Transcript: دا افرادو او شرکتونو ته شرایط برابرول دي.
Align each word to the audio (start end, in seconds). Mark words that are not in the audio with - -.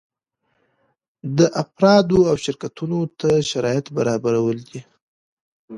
دا 1.37 1.45
افرادو 1.63 2.19
او 2.29 2.35
شرکتونو 2.45 2.99
ته 3.19 3.29
شرایط 3.49 3.85
برابرول 3.97 4.57
دي. 4.69 4.79